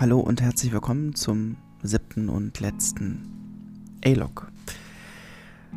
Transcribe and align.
Hallo 0.00 0.18
und 0.18 0.40
herzlich 0.40 0.72
willkommen 0.72 1.14
zum 1.14 1.58
siebten 1.82 2.30
und 2.30 2.58
letzten 2.58 3.20
A-Log. 4.02 4.50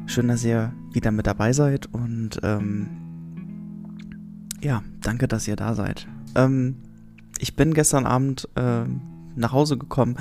Schön, 0.06 0.30
dass 0.30 0.46
ihr 0.46 0.72
wieder 0.94 1.12
mit 1.12 1.28
dabei 1.28 1.52
seid 1.52 1.88
und 1.88 2.40
ähm, 2.42 2.88
ja, 4.62 4.82
danke, 5.02 5.28
dass 5.28 5.46
ihr 5.50 5.58
da 5.58 5.76
seid. 5.76 6.08
Ähm, 6.36 6.78
ich 7.38 7.58
bin 7.58 7.74
gestern 7.74 8.06
Abend 8.06 8.48
äh, 8.56 8.86
nach 9.36 9.52
Hause 9.52 9.78
gekommen, 9.78 10.16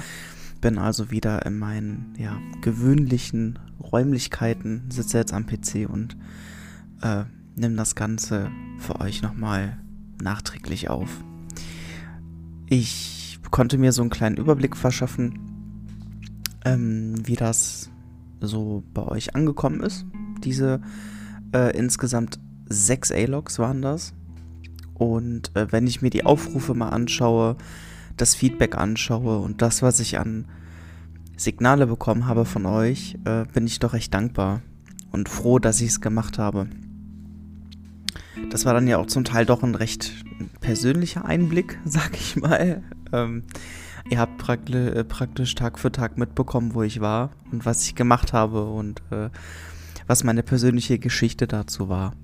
bin 0.61 0.79
also 0.79 1.13
wieder 1.13 1.47
in 1.47 1.57
meinen 1.57 2.17
ja, 2.19 2.37
gewöhnlichen 2.61 3.61
Räumlichkeiten, 3.81 4.91
sitze 4.91 5.19
jetzt 5.19 5.33
am 5.33 5.47
PC 5.47 5.89
und 5.89 6.17
äh, 7.03 7.23
nehme 7.55 7.77
das 7.77 7.95
Ganze 7.95 8.51
für 8.79 9.01
euch 9.01 9.23
nochmal 9.23 9.79
nachträglich 10.21 10.91
auf. 10.91 11.23
Ich 12.67 13.22
konnte 13.51 13.79
mir 13.79 13.93
so 13.93 14.03
einen 14.03 14.11
kleinen 14.11 14.37
Überblick 14.37 14.77
verschaffen, 14.77 15.39
ähm, 16.65 17.15
wie 17.27 17.37
das 17.37 17.91
so 18.41 18.83
bei 18.95 19.03
euch 19.03 19.35
angekommen 19.35 19.81
ist. 19.81 20.07
Diese 20.45 20.81
äh, 21.53 21.77
insgesamt 21.77 22.39
sechs 22.69 23.13
A-Logs 23.13 23.59
waren 23.59 23.83
das. 23.83 24.15
Und 24.95 25.55
äh, 25.57 25.71
wenn 25.73 25.87
ich 25.87 26.03
mir 26.03 26.11
die 26.11 26.25
Aufrufe 26.25 26.75
mal 26.75 26.91
anschaue, 26.91 27.57
das 28.17 28.35
Feedback 28.35 28.77
anschaue 28.77 29.39
und 29.39 29.63
das, 29.63 29.83
was 29.83 30.01
ich 30.01 30.19
an 30.19 30.47
Signale 31.37 31.87
bekommen 31.87 32.27
habe 32.27 32.45
von 32.45 32.67
euch, 32.67 33.19
äh, 33.25 33.45
bin 33.53 33.67
ich 33.67 33.79
doch 33.79 33.95
recht 33.95 34.15
dankbar 34.15 34.63
und 35.11 35.29
froh, 35.29 35.59
dass 35.59 35.81
ich 35.81 35.89
es 35.89 36.01
gemacht 36.01 36.39
habe. 36.39 36.69
Das 38.51 38.65
war 38.65 38.75
dann 38.75 38.87
ja 38.87 38.99
auch 38.99 39.07
zum 39.07 39.25
Teil 39.25 39.47
doch 39.47 39.63
ein 39.63 39.75
recht 39.75 40.13
persönlicher 40.61 41.25
Einblick, 41.25 41.79
sag 41.85 42.15
ich 42.15 42.37
mal. 42.37 42.83
Ähm, 43.13 43.45
ihr 44.11 44.19
habt 44.19 44.39
praktisch, 44.39 44.75
äh, 44.75 45.05
praktisch 45.05 45.55
Tag 45.55 45.79
für 45.79 45.93
Tag 45.93 46.19
mitbekommen, 46.19 46.75
wo 46.75 46.83
ich 46.83 47.01
war 47.01 47.31
und 47.51 47.67
was 47.67 47.85
ich 47.85 47.95
gemacht 47.95 48.33
habe 48.33 48.65
und 48.65 49.03
äh, 49.11 49.31
was 50.07 50.25
meine 50.25 50.43
persönliche 50.43 50.99
Geschichte 50.99 51.47
dazu 51.47 51.89
war. 51.89 52.15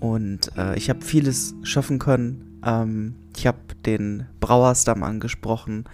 Und 0.00 0.56
äh, 0.56 0.76
ich 0.76 0.90
habe 0.90 1.00
vieles 1.02 1.54
schaffen 1.62 1.98
können. 1.98 2.60
Ähm, 2.64 3.14
ich 3.36 3.46
habe 3.46 3.58
den 3.86 4.26
Brauersdamm 4.40 5.02
angesprochen. 5.02 5.84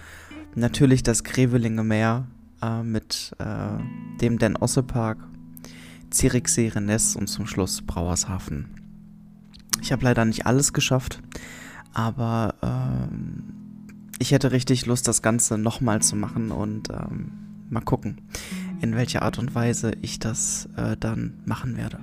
Natürlich 0.54 1.02
das 1.02 1.24
Grevelinge 1.24 1.84
Meer 1.84 2.26
äh, 2.62 2.82
mit 2.82 3.36
äh, 3.38 4.18
dem 4.20 4.38
Den 4.38 4.56
Osse 4.56 4.82
Park, 4.82 5.18
Zirichsee, 6.10 6.68
Rennes 6.68 7.16
und 7.16 7.28
zum 7.28 7.46
Schluss 7.46 7.82
Brauershafen. 7.82 8.70
Ich 9.82 9.92
habe 9.92 10.04
leider 10.04 10.24
nicht 10.24 10.46
alles 10.46 10.72
geschafft, 10.72 11.22
aber 11.92 12.54
ähm, 12.62 13.17
ich 14.18 14.32
hätte 14.32 14.52
richtig 14.52 14.86
Lust, 14.86 15.08
das 15.08 15.22
Ganze 15.22 15.58
nochmal 15.58 16.02
zu 16.02 16.16
machen 16.16 16.50
und 16.50 16.90
ähm, 16.90 17.32
mal 17.70 17.80
gucken, 17.80 18.20
in 18.80 18.94
welcher 18.94 19.22
Art 19.22 19.38
und 19.38 19.54
Weise 19.54 19.92
ich 20.02 20.18
das 20.18 20.68
äh, 20.76 20.96
dann 20.98 21.34
machen 21.44 21.76
werde. 21.76 21.98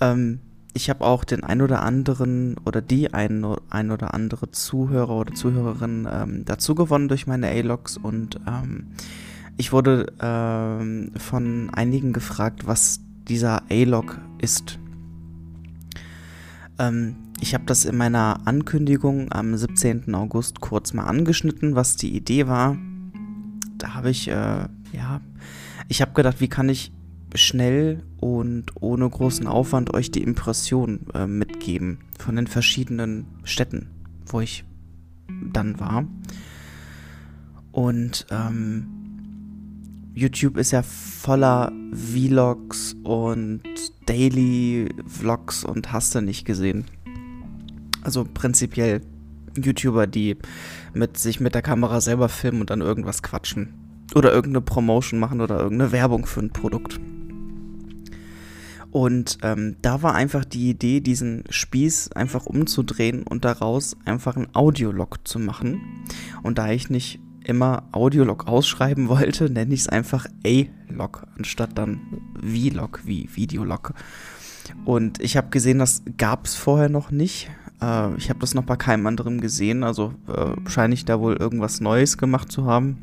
Ähm, 0.00 0.40
ich 0.72 0.90
habe 0.90 1.04
auch 1.04 1.24
den 1.24 1.42
ein 1.42 1.62
oder 1.62 1.82
anderen 1.82 2.56
oder 2.64 2.82
die 2.82 3.14
ein, 3.14 3.46
ein 3.70 3.90
oder 3.90 4.12
andere 4.12 4.50
Zuhörer 4.50 5.16
oder 5.16 5.34
Zuhörerin 5.34 6.06
ähm, 6.10 6.44
dazu 6.44 6.74
gewonnen 6.74 7.08
durch 7.08 7.26
meine 7.26 7.48
A-Logs 7.48 7.96
und 7.96 8.40
ähm, 8.46 8.88
ich 9.56 9.72
wurde 9.72 10.12
ähm, 10.20 11.12
von 11.16 11.70
einigen 11.72 12.12
gefragt, 12.12 12.66
was 12.66 13.00
dieser 13.26 13.62
A-Log 13.70 14.18
ist. 14.38 14.78
Ähm, 16.78 17.16
ich 17.40 17.54
habe 17.54 17.64
das 17.66 17.84
in 17.84 17.96
meiner 17.96 18.46
Ankündigung 18.46 19.30
am 19.32 19.56
17. 19.56 20.14
August 20.14 20.60
kurz 20.60 20.92
mal 20.92 21.04
angeschnitten, 21.04 21.74
was 21.74 21.96
die 21.96 22.14
Idee 22.14 22.46
war. 22.46 22.76
Da 23.78 23.94
habe 23.94 24.10
ich, 24.10 24.28
äh, 24.28 24.68
ja, 24.92 25.20
ich 25.88 26.00
habe 26.00 26.12
gedacht, 26.12 26.40
wie 26.40 26.48
kann 26.48 26.68
ich 26.68 26.92
schnell 27.34 28.02
und 28.18 28.80
ohne 28.80 29.08
großen 29.08 29.46
Aufwand 29.46 29.92
euch 29.92 30.10
die 30.10 30.22
Impression 30.22 31.06
äh, 31.14 31.26
mitgeben 31.26 31.98
von 32.18 32.36
den 32.36 32.46
verschiedenen 32.46 33.26
Städten, 33.44 33.90
wo 34.26 34.40
ich 34.40 34.64
dann 35.52 35.78
war. 35.78 36.06
Und 37.72 38.26
ähm, 38.30 38.86
YouTube 40.14 40.56
ist 40.56 40.70
ja 40.70 40.82
voller 40.82 41.70
Vlogs 41.92 42.96
und 43.04 43.62
Daily 44.06 44.88
Vlogs 45.06 45.62
und 45.62 45.92
hast 45.92 46.14
du 46.14 46.22
nicht 46.22 46.46
gesehen. 46.46 46.86
Also 48.06 48.24
prinzipiell 48.24 49.00
YouTuber, 49.56 50.06
die 50.06 50.36
mit 50.94 51.18
sich 51.18 51.40
mit 51.40 51.56
der 51.56 51.62
Kamera 51.62 52.00
selber 52.00 52.28
filmen 52.28 52.60
und 52.60 52.70
dann 52.70 52.80
irgendwas 52.80 53.20
quatschen. 53.20 53.74
Oder 54.14 54.32
irgendeine 54.32 54.60
Promotion 54.60 55.18
machen 55.18 55.40
oder 55.40 55.58
irgendeine 55.58 55.90
Werbung 55.90 56.24
für 56.24 56.38
ein 56.38 56.52
Produkt. 56.52 57.00
Und 58.92 59.38
ähm, 59.42 59.74
da 59.82 60.04
war 60.04 60.14
einfach 60.14 60.44
die 60.44 60.70
Idee, 60.70 61.00
diesen 61.00 61.42
Spieß 61.50 62.12
einfach 62.12 62.46
umzudrehen 62.46 63.24
und 63.24 63.44
daraus 63.44 63.96
einfach 64.04 64.36
ein 64.36 64.54
Audiolog 64.54 65.26
zu 65.26 65.40
machen. 65.40 66.04
Und 66.44 66.58
da 66.58 66.70
ich 66.70 66.88
nicht 66.88 67.18
immer 67.42 67.88
Audiolog 67.90 68.46
ausschreiben 68.46 69.08
wollte, 69.08 69.50
nenne 69.50 69.74
ich 69.74 69.80
es 69.80 69.88
einfach 69.88 70.26
A-Log, 70.46 71.26
anstatt 71.36 71.76
dann 71.76 72.02
V-Log 72.40 73.00
wie 73.04 73.28
Videolog. 73.34 73.94
Und 74.84 75.20
ich 75.20 75.36
habe 75.36 75.48
gesehen, 75.50 75.80
das 75.80 76.02
gab 76.16 76.46
es 76.46 76.54
vorher 76.54 76.88
noch 76.88 77.10
nicht. 77.10 77.50
Äh, 77.80 78.14
ich 78.16 78.28
habe 78.28 78.40
das 78.40 78.54
noch 78.54 78.64
bei 78.64 78.76
keinem 78.76 79.06
anderen 79.06 79.40
gesehen, 79.40 79.84
also 79.84 80.14
äh, 80.28 80.68
scheine 80.68 80.94
ich 80.94 81.04
da 81.04 81.20
wohl 81.20 81.36
irgendwas 81.36 81.80
Neues 81.80 82.18
gemacht 82.18 82.50
zu 82.50 82.66
haben. 82.66 82.98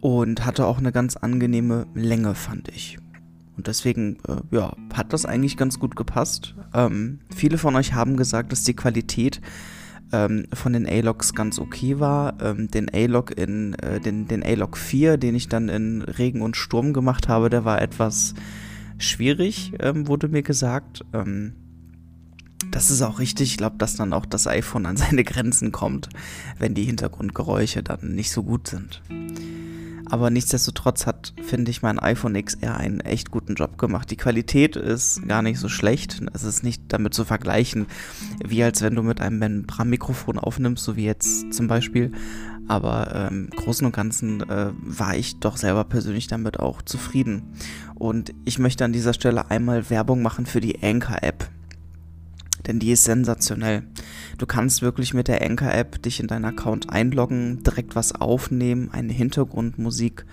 Und 0.00 0.46
hatte 0.46 0.66
auch 0.66 0.78
eine 0.78 0.92
ganz 0.92 1.16
angenehme 1.16 1.86
Länge, 1.94 2.36
fand 2.36 2.68
ich. 2.68 2.98
Und 3.56 3.66
deswegen, 3.66 4.18
äh, 4.28 4.36
ja, 4.52 4.72
hat 4.94 5.12
das 5.12 5.26
eigentlich 5.26 5.56
ganz 5.56 5.80
gut 5.80 5.96
gepasst. 5.96 6.54
Ähm, 6.72 7.18
viele 7.34 7.58
von 7.58 7.74
euch 7.74 7.94
haben 7.94 8.16
gesagt, 8.16 8.52
dass 8.52 8.62
die 8.62 8.76
Qualität 8.76 9.40
ähm, 10.12 10.46
von 10.52 10.72
den 10.72 10.86
A-Logs 10.86 11.34
ganz 11.34 11.58
okay 11.58 11.98
war. 11.98 12.40
Ähm, 12.40 12.70
den 12.70 12.88
A-Log 12.92 13.36
in, 13.36 13.74
äh, 13.74 13.98
den, 13.98 14.28
den 14.28 14.44
A-Log 14.44 14.76
4, 14.76 15.16
den 15.16 15.34
ich 15.34 15.48
dann 15.48 15.68
in 15.68 16.02
Regen 16.02 16.42
und 16.42 16.56
Sturm 16.56 16.92
gemacht 16.92 17.28
habe, 17.28 17.50
der 17.50 17.64
war 17.64 17.82
etwas 17.82 18.34
schwierig, 18.98 19.72
ähm, 19.80 20.06
wurde 20.06 20.28
mir 20.28 20.42
gesagt. 20.42 21.04
Ähm, 21.12 21.54
das 22.70 22.90
ist 22.90 23.02
auch 23.02 23.18
richtig. 23.18 23.50
Ich 23.50 23.56
glaube, 23.56 23.76
dass 23.78 23.96
dann 23.96 24.12
auch 24.12 24.26
das 24.26 24.46
iPhone 24.46 24.86
an 24.86 24.96
seine 24.96 25.24
Grenzen 25.24 25.72
kommt, 25.72 26.08
wenn 26.58 26.74
die 26.74 26.84
Hintergrundgeräusche 26.84 27.82
dann 27.82 28.14
nicht 28.14 28.30
so 28.30 28.42
gut 28.42 28.68
sind. 28.68 29.02
Aber 30.10 30.30
nichtsdestotrotz 30.30 31.06
hat, 31.06 31.34
finde 31.42 31.70
ich, 31.70 31.82
mein 31.82 31.98
iPhone 31.98 32.42
XR 32.42 32.78
einen 32.78 33.00
echt 33.00 33.30
guten 33.30 33.56
Job 33.56 33.76
gemacht. 33.76 34.10
Die 34.10 34.16
Qualität 34.16 34.74
ist 34.74 35.26
gar 35.28 35.42
nicht 35.42 35.58
so 35.58 35.68
schlecht. 35.68 36.22
Es 36.32 36.44
ist 36.44 36.64
nicht 36.64 36.82
damit 36.88 37.12
zu 37.12 37.24
vergleichen, 37.24 37.86
wie 38.42 38.62
als 38.62 38.80
wenn 38.80 38.94
du 38.94 39.02
mit 39.02 39.20
einem 39.20 39.38
Membran-Mikrofon 39.38 40.38
aufnimmst, 40.38 40.82
so 40.82 40.96
wie 40.96 41.04
jetzt 41.04 41.52
zum 41.52 41.66
Beispiel. 41.68 42.12
Aber 42.68 43.28
im 43.30 43.44
ähm, 43.44 43.50
Großen 43.50 43.84
und 43.84 43.94
Ganzen 43.94 44.48
äh, 44.48 44.70
war 44.80 45.14
ich 45.14 45.40
doch 45.40 45.56
selber 45.56 45.84
persönlich 45.84 46.26
damit 46.26 46.58
auch 46.58 46.80
zufrieden. 46.82 47.54
Und 47.94 48.32
ich 48.44 48.58
möchte 48.58 48.84
an 48.84 48.92
dieser 48.92 49.12
Stelle 49.12 49.50
einmal 49.50 49.90
Werbung 49.90 50.22
machen 50.22 50.46
für 50.46 50.60
die 50.60 50.82
Anchor-App 50.82 51.50
denn 52.68 52.78
die 52.78 52.92
ist 52.92 53.04
sensationell. 53.04 53.82
Du 54.36 54.46
kannst 54.46 54.82
wirklich 54.82 55.14
mit 55.14 55.26
der 55.26 55.42
Anchor-App 55.42 56.00
dich 56.02 56.20
in 56.20 56.28
deinen 56.28 56.44
Account 56.44 56.90
einloggen, 56.90 57.64
direkt 57.64 57.96
was 57.96 58.14
aufnehmen, 58.14 58.90
eine 58.92 59.12
Hintergrundmusik 59.12 60.24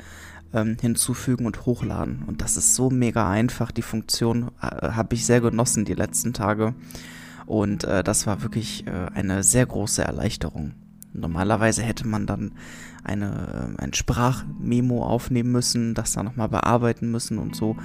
ähm, 0.53 0.77
hinzufügen 0.79 1.45
und 1.45 1.65
hochladen. 1.65 2.23
Und 2.27 2.41
das 2.41 2.57
ist 2.57 2.75
so 2.75 2.89
mega 2.89 3.29
einfach. 3.29 3.71
Die 3.71 3.81
Funktion 3.81 4.51
äh, 4.61 4.91
habe 4.91 5.15
ich 5.15 5.25
sehr 5.25 5.41
genossen 5.41 5.85
die 5.85 5.93
letzten 5.93 6.33
Tage. 6.33 6.75
Und 7.45 7.83
äh, 7.83 8.03
das 8.03 8.27
war 8.27 8.43
wirklich 8.43 8.85
äh, 8.87 9.07
eine 9.13 9.43
sehr 9.43 9.65
große 9.65 10.03
Erleichterung. 10.03 10.73
Normalerweise 11.13 11.81
hätte 11.83 12.07
man 12.07 12.25
dann 12.25 12.51
eine, 13.03 13.75
äh, 13.77 13.81
ein 13.81 13.93
Sprachmemo 13.93 15.03
aufnehmen 15.03 15.51
müssen, 15.51 15.93
das 15.93 16.13
dann 16.13 16.25
nochmal 16.25 16.49
bearbeiten 16.49 17.11
müssen 17.11 17.37
und 17.37 17.55
so. 17.55 17.77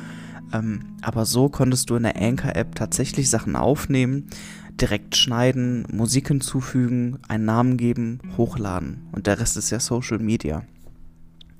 Ähm, 0.53 0.97
aber 1.03 1.27
so 1.27 1.49
konntest 1.49 1.91
du 1.91 1.97
in 1.97 2.03
der 2.05 2.21
Anchor-App 2.21 2.75
tatsächlich 2.75 3.31
Sachen 3.31 3.57
aufnehmen, 3.57 4.29
direkt 4.81 5.17
schneiden, 5.17 5.87
Musik 5.93 6.29
hinzufügen, 6.29 7.19
einen 7.29 7.45
Namen 7.45 7.77
geben, 7.77 8.21
hochladen. 8.37 9.09
Und 9.13 9.27
der 9.27 9.39
Rest 9.39 9.57
ist 9.57 9.71
ja 9.71 9.81
Social 9.81 10.19
Media. 10.19 10.63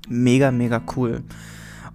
Mega, 0.07 0.51
mega 0.51 0.81
cool. 0.95 1.23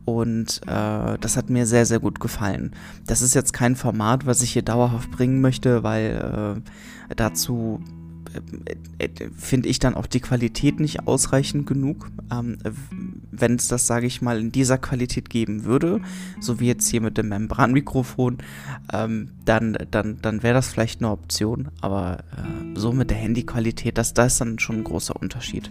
Und 0.05 0.61
äh, 0.69 1.19
das 1.19 1.37
hat 1.37 1.51
mir 1.51 1.67
sehr, 1.67 1.85
sehr 1.85 1.99
gut 1.99 2.21
gefallen. 2.21 2.73
Das 3.07 3.23
ist 3.23 3.35
jetzt 3.35 3.53
kein 3.53 3.75
Format, 3.75 4.25
was 4.25 4.41
ich 4.41 4.53
hier 4.53 4.63
dauerhaft 4.63 5.11
bringen 5.11 5.41
möchte, 5.41 5.83
weil 5.83 6.63
äh, 7.09 7.15
dazu 7.17 7.83
finde 9.37 9.69
ich 9.69 9.79
dann 9.79 9.95
auch 9.95 10.07
die 10.07 10.21
Qualität 10.21 10.81
nicht 10.81 11.07
ausreichend 11.07 11.67
genug. 11.67 12.11
Ähm, 12.33 12.59
Wenn 13.31 13.55
es 13.55 13.69
das, 13.69 13.87
sage 13.87 14.07
ich 14.07 14.23
mal, 14.23 14.39
in 14.39 14.53
dieser 14.53 14.79
Qualität 14.79 15.31
geben 15.31 15.65
würde, 15.65 16.01
so 16.41 16.61
wie 16.61 16.67
jetzt 16.67 16.89
hier 16.89 17.01
mit 17.01 17.19
dem 17.19 17.29
Membranmikrofon, 17.29 18.39
ähm, 18.93 19.31
dann, 19.45 19.77
dann, 19.91 20.19
dann 20.23 20.43
wäre 20.43 20.55
das 20.55 20.69
vielleicht 20.69 21.01
eine 21.01 21.11
Option. 21.11 21.69
Aber 21.81 22.19
äh, 22.37 22.79
so 22.79 22.93
mit 22.93 23.11
der 23.11 23.19
Handyqualität, 23.19 23.99
das, 23.99 24.15
das 24.15 24.35
ist 24.35 24.41
dann 24.41 24.59
schon 24.59 24.77
ein 24.77 24.85
großer 24.85 25.15
Unterschied. 25.15 25.71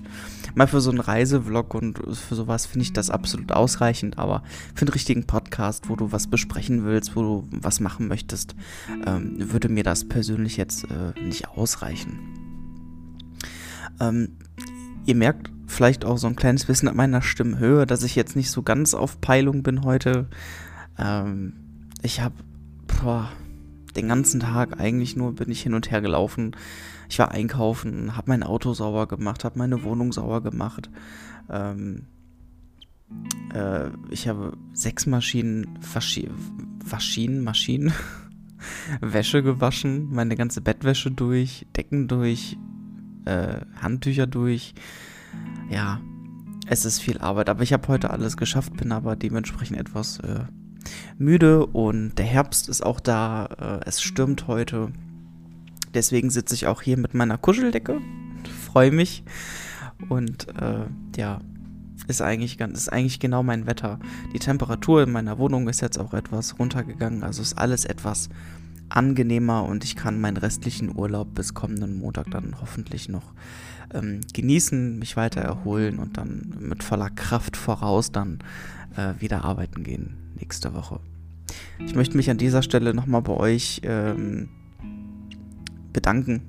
Mal 0.54 0.68
für 0.68 0.82
so 0.82 0.90
einen 0.90 1.00
Reisevlog 1.00 1.74
und 1.76 2.00
für 2.16 2.36
sowas 2.36 2.66
finde 2.66 2.84
ich 2.84 2.94
das 2.94 3.10
absolut 3.10 3.52
ausreichend, 3.52 4.18
aber 4.18 4.44
für 4.74 4.84
einen 4.84 4.94
richtigen 4.94 5.26
Podcast, 5.26 5.90
wo 5.90 5.96
du 5.96 6.12
was 6.12 6.28
besprechen 6.28 6.86
willst, 6.86 7.16
wo 7.16 7.22
du 7.22 7.48
was 7.52 7.80
machen 7.80 8.08
möchtest, 8.08 8.56
ähm, 9.06 9.36
würde 9.38 9.70
mir 9.70 9.84
das 9.84 10.08
persönlich 10.08 10.58
jetzt 10.58 10.86
äh, 10.86 11.20
nicht 11.20 11.50
ausreichen. 11.50 12.55
Ähm, 14.00 14.38
ihr 15.06 15.16
merkt 15.16 15.52
vielleicht 15.68 16.06
auch 16.06 16.18
so 16.18 16.28
ein 16.28 16.36
kleines 16.36 16.66
bisschen 16.66 16.88
an 16.88 16.96
meiner 16.96 17.22
Stimmhöhe, 17.22 17.86
dass 17.86 18.04
ich 18.04 18.16
jetzt 18.16 18.36
nicht 18.36 18.52
so 18.52 18.64
ganz 18.64 18.94
auf 18.94 19.20
Peilung 19.22 19.64
bin 19.64 19.84
heute. 19.84 20.28
Ähm, 20.98 21.54
ich 22.02 22.22
habe 22.22 22.36
den 23.96 24.08
ganzen 24.08 24.40
Tag 24.40 24.80
eigentlich 24.80 25.16
nur 25.16 25.36
bin 25.36 25.52
ich 25.52 25.62
hin 25.62 25.74
und 25.74 25.92
her 25.92 26.02
gelaufen. 26.02 26.56
Ich 27.10 27.20
war 27.20 27.32
einkaufen, 27.32 28.16
habe 28.16 28.30
mein 28.30 28.44
Auto 28.44 28.74
sauber 28.74 29.08
gemacht, 29.08 29.44
habe 29.44 29.60
meine 29.60 29.84
Wohnung 29.84 30.12
sauber 30.12 30.42
gemacht. 30.42 30.90
Ähm, 31.50 32.08
äh, 33.54 33.90
ich 34.10 34.28
habe 34.28 34.58
sechs 34.74 35.06
Maschinen, 35.06 35.80
Waschinen, 36.84 37.44
Maschinen, 37.44 37.94
Wäsche 39.02 39.44
gewaschen, 39.44 40.12
meine 40.12 40.36
ganze 40.36 40.62
Bettwäsche 40.62 41.12
durch, 41.12 41.68
Decken 41.76 42.08
durch, 42.08 42.58
äh, 43.26 43.62
Handtücher 43.82 44.28
durch. 44.28 44.74
Ja, 45.70 46.00
es 46.68 46.86
ist 46.86 47.00
viel 47.00 47.20
Arbeit, 47.20 47.50
aber 47.50 47.64
ich 47.64 47.74
habe 47.74 47.88
heute 47.88 48.10
alles 48.10 48.38
geschafft, 48.38 48.76
bin 48.78 48.92
aber 48.92 49.16
dementsprechend 49.16 49.78
etwas 49.78 50.20
äh, 50.20 50.46
müde 51.18 51.66
und 51.66 52.16
der 52.16 52.26
Herbst 52.26 52.70
ist 52.70 52.86
auch 52.86 53.00
da. 53.00 53.82
Äh, 53.84 53.88
es 53.90 54.02
stürmt 54.02 54.48
heute. 54.48 54.92
Deswegen 55.94 56.30
sitze 56.30 56.56
ich 56.56 56.68
auch 56.68 56.82
hier 56.82 56.98
mit 56.98 57.14
meiner 57.14 57.38
Kuscheldecke. 57.38 58.02
Freue 58.66 58.92
mich. 58.92 59.24
Und 60.10 60.48
äh, 60.60 60.86
ja, 61.16 61.40
ist 62.08 62.22
eigentlich, 62.22 62.58
ganz, 62.58 62.78
ist 62.78 62.92
eigentlich 62.92 63.20
genau 63.20 63.44
mein 63.44 63.66
Wetter. 63.66 64.00
Die 64.34 64.40
Temperatur 64.40 65.04
in 65.04 65.12
meiner 65.12 65.38
Wohnung 65.38 65.68
ist 65.70 65.82
jetzt 65.82 65.98
auch 65.98 66.14
etwas 66.14 66.60
runtergegangen. 66.60 67.24
Also 67.24 67.42
ist 67.42 67.58
alles 67.58 67.86
etwas 67.86 68.30
angenehmer 68.96 69.66
und 69.66 69.84
ich 69.84 69.96
kann 69.96 70.20
meinen 70.20 70.38
restlichen 70.38 70.96
Urlaub 70.96 71.36
bis 71.36 71.54
kommenden 71.54 71.98
Montag 71.98 72.32
dann 72.32 72.56
hoffentlich 72.62 73.10
noch 73.10 73.34
ähm, 73.94 74.22
genießen, 74.34 74.98
mich 74.98 75.18
weiter 75.18 75.42
erholen 75.42 76.00
und 76.00 76.18
dann 76.18 76.56
mit 76.60 76.84
voller 76.84 77.10
Kraft 77.10 77.58
voraus 77.58 78.12
dann 78.12 78.40
äh, 78.96 79.14
wieder 79.20 79.44
arbeiten 79.44 79.84
gehen 79.84 80.18
nächste 80.40 80.74
Woche. 80.74 81.00
Ich 81.86 81.96
möchte 81.96 82.18
mich 82.18 82.30
an 82.30 82.38
dieser 82.38 82.62
Stelle 82.62 82.94
nochmal 82.94 83.22
bei 83.22 83.34
euch 83.34 83.82
ähm, 83.84 84.50
bedanken, 85.94 86.42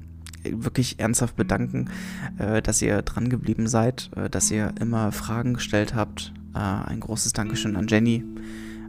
wirklich 0.44 0.98
ernsthaft 0.98 1.36
bedanken, 1.36 1.90
äh, 2.38 2.62
dass 2.62 2.82
ihr 2.82 3.02
dran 3.02 3.28
geblieben 3.28 3.66
seid, 3.66 4.10
äh, 4.16 4.30
dass 4.30 4.50
ihr 4.50 4.72
immer 4.80 5.12
Fragen 5.12 5.54
gestellt 5.54 5.94
habt. 5.94 6.32
Äh, 6.54 6.58
ein 6.58 7.00
großes 7.00 7.32
Dankeschön 7.32 7.76
an 7.76 7.86
Jenny, 7.88 8.24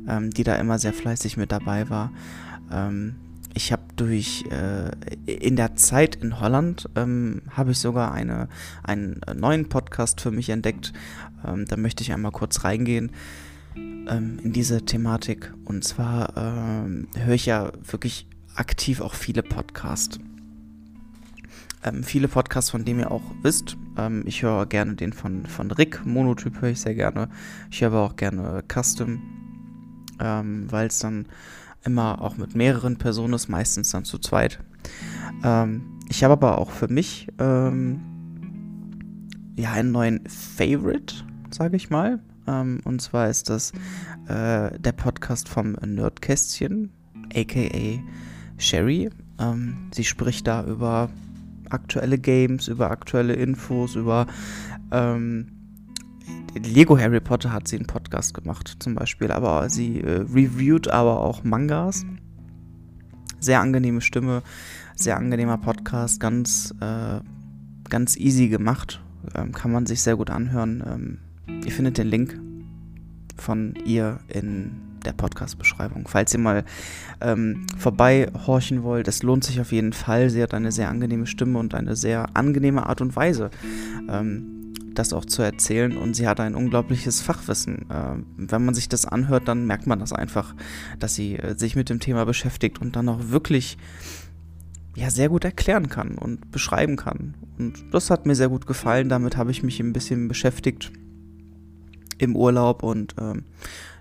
ähm, 0.07 0.31
die 0.31 0.44
da 0.44 0.56
immer 0.56 0.80
sehr 0.80 0.94
fleißig 0.94 1.38
mit 1.38 1.51
dabei 1.51 1.89
war. 1.89 2.12
Ähm, 2.71 3.15
ich 3.57 3.71
habe 3.71 3.81
durch 3.95 4.45
äh, 4.51 4.92
in 5.25 5.56
der 5.56 5.75
Zeit 5.75 6.15
in 6.15 6.39
Holland 6.39 6.88
ähm, 6.95 7.42
habe 7.50 7.71
ich 7.71 7.80
sogar 7.80 8.12
eine, 8.12 8.50
einen 8.83 9.19
neuen 9.36 9.68
Podcast 9.68 10.21
für 10.21 10.30
mich 10.30 10.50
entdeckt. 10.50 10.94
Ähm, 11.44 11.65
da 11.65 11.75
möchte 11.75 12.04
ich 12.04 12.13
einmal 12.13 12.31
kurz 12.31 12.63
reingehen 12.63 13.12
ähm, 13.75 14.39
in 14.44 14.54
diese 14.54 14.86
Thematik. 14.86 15.51
Und 15.65 15.83
zwar 15.83 16.38
ähm, 16.38 17.07
höre 17.18 17.33
ich 17.33 17.48
ja 17.48 17.71
wirklich 17.83 18.27
aktiv 18.54 19.01
auch 19.01 19.15
viele 19.15 19.42
Podcasts. 19.42 20.19
Ähm, 21.83 22.03
viele 22.03 22.27
Podcasts, 22.27 22.69
von 22.69 22.86
denen 22.86 23.00
ihr 23.00 23.12
auch 23.12 23.24
wisst. 23.42 23.75
Ähm, 23.98 24.21
ich 24.27 24.44
höre 24.44 24.68
gerne 24.68 24.94
den 24.94 25.13
von, 25.13 25.48
von 25.48 25.71
Rick, 25.71 26.06
Monotyp 26.06 26.62
höre 26.62 26.69
ich 26.69 26.81
sehr 26.81 26.94
gerne. 26.95 27.27
Ich 27.71 27.81
höre 27.81 27.88
aber 27.88 28.01
auch 28.03 28.15
gerne 28.15 28.63
Custom, 28.71 29.19
weil 30.19 30.88
es 30.88 30.98
dann 30.98 31.27
immer 31.88 32.22
auch 32.22 32.38
mit 32.38 32.56
mehreren 32.56 32.98
Personen 32.98 33.34
ist, 33.34 33.48
meistens 33.48 33.92
dann 33.92 34.06
zu 34.06 34.19
zweit. 34.19 34.60
Ähm, 35.44 35.98
ich 36.10 36.24
habe 36.24 36.34
aber 36.34 36.60
auch 36.60 36.69
für 36.69 36.88
mich 36.89 37.28
ähm, 37.39 38.01
ja 39.56 39.72
einen 39.72 39.92
neuen 39.92 40.28
Favorite, 40.28 41.16
sage 41.50 41.78
ich 41.78 41.89
mal. 41.89 42.19
Ähm, 42.45 42.81
und 42.84 43.01
zwar 43.01 43.30
ist 43.30 43.50
das 43.50 43.72
äh, 44.28 44.78
der 44.78 44.92
Podcast 44.95 45.50
vom 45.50 45.72
Nerdkästchen, 45.74 46.92
aka 47.34 48.00
Sherry. 48.57 49.10
Ähm, 49.39 49.78
sie 49.94 50.04
spricht 50.04 50.45
da 50.45 50.66
über 50.66 51.10
aktuelle 51.69 52.18
Games, 52.18 52.68
über 52.68 52.92
aktuelle 52.92 53.34
Infos, 53.34 53.95
über 53.95 54.28
ähm, 54.92 55.56
Lego 56.56 56.97
Harry 56.97 57.19
Potter 57.19 57.51
hat 57.51 57.68
sie 57.68 57.77
einen 57.77 57.88
Podcast 57.88 58.33
gemacht, 58.33 58.77
zum 58.79 58.95
Beispiel, 58.95 59.31
aber 59.31 59.69
sie 59.69 60.01
äh, 60.01 60.21
reviewt 60.21 60.88
aber 60.88 61.19
auch 61.19 61.44
Mangas. 61.44 62.06
Sehr 63.39 63.62
angenehme 63.62 64.01
Stimme, 64.01 64.41
sehr 64.95 65.18
angenehmer 65.18 65.57
Podcast, 65.57 66.19
ganz, 66.19 66.74
äh, 66.81 67.19
ganz 67.89 68.18
easy 68.18 68.47
gemacht. 68.47 69.01
Ähm, 69.35 69.51
kann 69.51 69.71
man 69.71 69.85
sich 69.85 70.01
sehr 70.01 70.15
gut 70.15 70.29
anhören. 70.29 70.83
Ähm, 71.47 71.63
ihr 71.65 71.71
findet 71.71 71.97
den 71.97 72.07
Link 72.07 72.39
von 73.38 73.75
ihr 73.85 74.19
in 74.27 74.71
der 75.06 75.13
Podcast-Beschreibung. 75.13 76.07
Falls 76.07 76.33
ihr 76.33 76.39
mal 76.39 76.65
ähm, 77.21 77.68
vorbei 77.77 78.29
horchen 78.47 78.83
wollt, 78.83 79.07
es 79.07 79.24
lohnt 79.24 79.44
sich 79.44 79.62
auf 79.62 79.71
jeden 79.71 79.94
Fall. 79.94 80.29
Sie 80.29 80.41
hat 80.41 80.53
eine 80.53 80.71
sehr 80.71 80.89
angenehme 80.89 81.27
Stimme 81.27 81.59
und 81.59 81.75
eine 81.75 81.95
sehr 81.95 82.35
angenehme 82.35 82.88
Art 82.88 83.01
und 83.01 83.15
Weise. 83.15 83.51
Ähm, 84.09 84.56
das 84.98 85.14
auch 85.14 85.26
zu 85.26 85.42
erzählen 85.42 85.98
und 85.98 86.16
sie 86.16 86.28
hat 86.28 86.40
ein 86.40 86.56
unglaubliches 86.56 87.22
Fachwissen. 87.22 87.90
Äh, 87.90 88.16
wenn 88.38 88.66
man 88.66 88.74
sich 88.74 88.90
das 88.90 89.06
anhört, 89.06 89.48
dann 89.48 89.66
merkt 89.66 89.88
man 89.88 90.00
das 90.00 90.14
einfach, 90.14 90.56
dass 91.00 91.16
sie 91.16 91.36
äh, 91.36 91.58
sich 91.58 91.76
mit 91.76 91.90
dem 91.90 92.00
Thema 92.00 92.26
beschäftigt 92.26 92.80
und 92.80 92.96
dann 92.96 93.10
auch 93.10 93.30
wirklich 93.30 93.78
ja 94.96 95.12
sehr 95.12 95.30
gut 95.30 95.46
erklären 95.46 95.90
kann 95.90 96.18
und 96.18 96.52
beschreiben 96.52 96.96
kann. 96.96 97.36
Und 97.60 97.86
das 97.92 98.10
hat 98.10 98.26
mir 98.26 98.36
sehr 98.36 98.50
gut 98.50 98.66
gefallen. 98.66 99.10
Damit 99.10 99.38
habe 99.38 99.52
ich 99.52 99.62
mich 99.62 99.80
ein 99.80 99.94
bisschen 99.94 100.28
beschäftigt 100.28 100.92
im 102.18 102.36
Urlaub 102.36 102.82
und 102.82 103.16
ähm, 103.20 103.44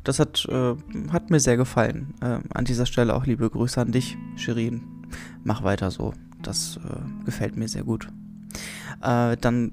das 0.05 0.19
hat, 0.19 0.47
äh, 0.49 0.75
hat 1.13 1.31
mir 1.31 1.41
sehr 1.41 1.57
gefallen. 1.57 2.15
Äh, 2.21 2.39
an 2.55 2.65
dieser 2.65 2.87
Stelle 2.87 3.15
auch 3.15 3.27
liebe 3.27 3.51
Grüße 3.51 3.81
an 3.81 3.93
dich, 3.93 4.17
Shirin. 4.37 4.83
Mach 5.45 5.62
weiter 5.62 5.91
so. 5.91 6.15
Das 6.43 6.79
äh, 6.79 7.25
gefällt 7.25 7.57
mir 7.57 7.69
sehr 7.69 7.85
gut. 7.85 8.09
Äh, 9.03 9.37
dann 9.37 9.73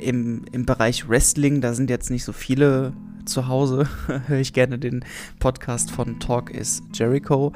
im, 0.00 0.44
im 0.52 0.66
Bereich 0.66 1.08
Wrestling, 1.08 1.60
da 1.60 1.74
sind 1.74 1.90
jetzt 1.90 2.10
nicht 2.10 2.24
so 2.24 2.32
viele 2.32 2.92
zu 3.24 3.48
Hause, 3.48 3.88
höre 4.26 4.38
ich 4.38 4.52
gerne 4.52 4.78
den 4.78 5.04
Podcast 5.38 5.90
von 5.90 6.18
Talk 6.20 6.50
is 6.50 6.82
Jericho. 6.92 7.52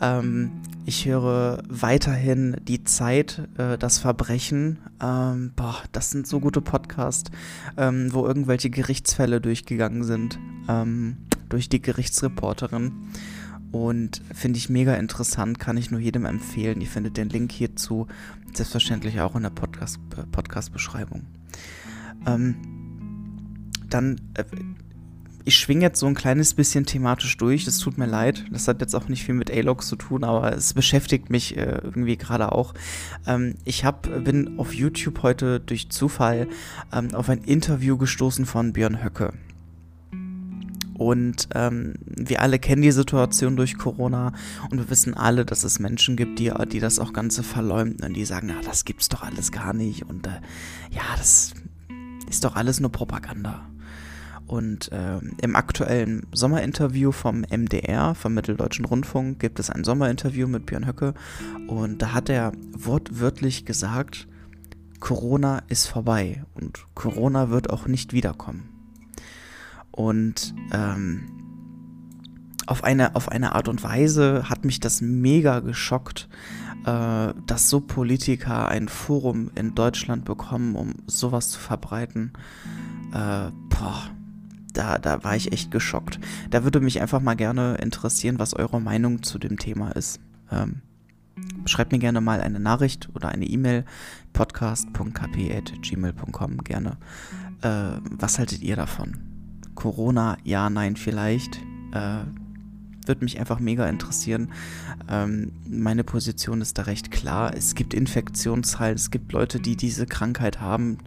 Ähm, 0.00 0.50
ich 0.86 1.06
höre 1.06 1.62
weiterhin 1.68 2.56
die 2.62 2.84
Zeit, 2.84 3.42
äh, 3.58 3.76
das 3.76 3.98
Verbrechen. 3.98 4.78
Ähm, 5.02 5.52
boah, 5.56 5.76
das 5.92 6.10
sind 6.10 6.26
so 6.26 6.40
gute 6.40 6.60
Podcasts, 6.60 7.30
ähm, 7.76 8.12
wo 8.12 8.26
irgendwelche 8.26 8.70
Gerichtsfälle 8.70 9.40
durchgegangen 9.40 10.04
sind 10.04 10.38
ähm, 10.68 11.16
durch 11.48 11.68
die 11.68 11.82
Gerichtsreporterin. 11.82 12.92
Und 13.70 14.22
finde 14.32 14.58
ich 14.58 14.70
mega 14.70 14.94
interessant, 14.94 15.58
kann 15.58 15.76
ich 15.76 15.90
nur 15.90 16.00
jedem 16.00 16.24
empfehlen. 16.24 16.80
Ihr 16.80 16.86
findet 16.86 17.16
den 17.16 17.28
Link 17.28 17.52
hierzu 17.52 18.06
selbstverständlich 18.54 19.20
auch 19.20 19.36
in 19.36 19.42
der 19.42 19.50
Podcast-Beschreibung. 19.50 20.22
Äh, 20.24 20.30
Podcast 20.30 20.72
ähm, 22.26 22.56
dann, 23.88 24.20
äh, 24.34 24.44
ich 25.44 25.56
schwinge 25.56 25.82
jetzt 25.82 26.00
so 26.00 26.06
ein 26.06 26.14
kleines 26.14 26.52
bisschen 26.54 26.84
thematisch 26.84 27.36
durch, 27.38 27.64
das 27.64 27.78
tut 27.78 27.96
mir 27.96 28.06
leid. 28.06 28.44
Das 28.50 28.68
hat 28.68 28.80
jetzt 28.80 28.94
auch 28.94 29.08
nicht 29.08 29.24
viel 29.24 29.34
mit 29.34 29.50
A-Logs 29.50 29.88
zu 29.88 29.96
tun, 29.96 30.24
aber 30.24 30.52
es 30.52 30.74
beschäftigt 30.74 31.30
mich 31.30 31.56
äh, 31.56 31.80
irgendwie 31.82 32.16
gerade 32.16 32.52
auch. 32.52 32.74
Ähm, 33.26 33.54
ich 33.64 33.84
hab, 33.84 34.02
bin 34.24 34.58
auf 34.58 34.74
YouTube 34.74 35.22
heute 35.22 35.60
durch 35.60 35.90
Zufall 35.90 36.48
ähm, 36.92 37.14
auf 37.14 37.28
ein 37.28 37.44
Interview 37.44 37.96
gestoßen 37.96 38.44
von 38.44 38.72
Björn 38.72 39.02
Höcke. 39.02 39.32
Und 40.98 41.48
ähm, 41.54 41.94
wir 42.04 42.42
alle 42.42 42.58
kennen 42.58 42.82
die 42.82 42.90
Situation 42.90 43.56
durch 43.56 43.78
Corona 43.78 44.32
und 44.68 44.78
wir 44.78 44.90
wissen 44.90 45.14
alle, 45.14 45.44
dass 45.44 45.62
es 45.62 45.78
Menschen 45.78 46.16
gibt, 46.16 46.40
die, 46.40 46.52
die 46.72 46.80
das 46.80 46.98
auch 46.98 47.12
Ganze 47.12 47.44
verleumden 47.44 48.04
und 48.04 48.14
die 48.14 48.24
sagen, 48.24 48.48
na, 48.50 48.60
das 48.64 48.84
gibt's 48.84 49.08
doch 49.08 49.22
alles 49.22 49.52
gar 49.52 49.72
nicht 49.72 50.02
und 50.06 50.26
äh, 50.26 50.40
ja, 50.90 51.02
das 51.16 51.54
ist 52.28 52.44
doch 52.44 52.56
alles 52.56 52.80
nur 52.80 52.90
Propaganda. 52.90 53.64
Und 54.48 54.90
äh, 54.92 55.20
im 55.42 55.56
aktuellen 55.56 56.26
Sommerinterview 56.32 57.12
vom 57.12 57.42
MDR, 57.42 58.14
vom 58.14 58.34
Mitteldeutschen 58.34 58.86
Rundfunk, 58.86 59.38
gibt 59.38 59.60
es 59.60 59.70
ein 59.70 59.84
Sommerinterview 59.84 60.48
mit 60.48 60.64
Björn 60.64 60.86
Höcke. 60.86 61.12
Und 61.66 62.00
da 62.00 62.14
hat 62.14 62.30
er 62.30 62.52
wortwörtlich 62.72 63.66
gesagt, 63.66 64.26
Corona 65.00 65.62
ist 65.68 65.86
vorbei 65.86 66.44
und 66.54 66.86
Corona 66.94 67.50
wird 67.50 67.68
auch 67.68 67.86
nicht 67.86 68.14
wiederkommen. 68.14 68.77
Und 69.98 70.54
ähm, 70.72 71.28
auf, 72.68 72.84
eine, 72.84 73.16
auf 73.16 73.28
eine 73.28 73.56
Art 73.56 73.66
und 73.66 73.82
Weise 73.82 74.48
hat 74.48 74.64
mich 74.64 74.78
das 74.78 75.00
mega 75.00 75.58
geschockt, 75.58 76.28
äh, 76.86 77.34
dass 77.46 77.68
so 77.68 77.80
Politiker 77.80 78.68
ein 78.68 78.86
Forum 78.86 79.50
in 79.56 79.74
Deutschland 79.74 80.24
bekommen, 80.24 80.76
um 80.76 80.94
sowas 81.08 81.50
zu 81.50 81.58
verbreiten. 81.58 82.32
Äh, 83.12 83.50
boah, 83.70 84.04
da, 84.72 84.98
da 84.98 85.24
war 85.24 85.34
ich 85.34 85.50
echt 85.50 85.72
geschockt. 85.72 86.20
Da 86.50 86.62
würde 86.62 86.78
mich 86.78 87.00
einfach 87.00 87.20
mal 87.20 87.34
gerne 87.34 87.74
interessieren, 87.82 88.38
was 88.38 88.54
eure 88.54 88.80
Meinung 88.80 89.24
zu 89.24 89.40
dem 89.40 89.58
Thema 89.58 89.90
ist. 89.90 90.20
Ähm, 90.52 90.82
schreibt 91.66 91.90
mir 91.90 91.98
gerne 91.98 92.20
mal 92.20 92.40
eine 92.40 92.60
Nachricht 92.60 93.08
oder 93.16 93.30
eine 93.30 93.46
E-Mail 93.46 93.84
podcast.kp.gmail.com 94.32 96.58
gerne. 96.58 96.98
Äh, 97.62 97.98
was 98.12 98.38
haltet 98.38 98.62
ihr 98.62 98.76
davon? 98.76 99.27
Corona, 99.78 100.38
ja, 100.42 100.68
nein, 100.70 100.96
vielleicht. 100.96 101.60
Äh, 101.92 102.24
würde 103.06 103.24
mich 103.24 103.38
einfach 103.38 103.60
mega 103.60 103.88
interessieren. 103.88 104.48
Ähm, 105.08 105.52
meine 105.68 106.02
Position 106.02 106.60
ist 106.60 106.78
da 106.78 106.82
recht 106.82 107.12
klar. 107.12 107.54
Es 107.56 107.76
gibt 107.76 107.94
Infektionszahlen, 107.94 108.96
es 108.96 109.12
gibt 109.12 109.32
Leute, 109.32 109.60
die 109.60 109.76
diese 109.76 110.04
Krankheit 110.04 110.60
haben, 110.60 110.98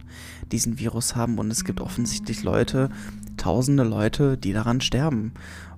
diesen 0.50 0.78
Virus 0.78 1.14
haben 1.14 1.38
und 1.38 1.50
es 1.50 1.64
gibt 1.64 1.82
offensichtlich 1.82 2.44
Leute, 2.44 2.88
tausende 3.36 3.84
Leute, 3.84 4.38
die 4.38 4.54
daran 4.54 4.80
sterben. 4.80 5.34